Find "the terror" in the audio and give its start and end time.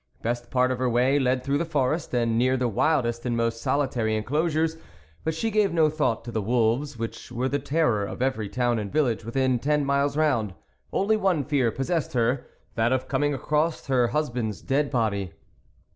7.47-8.03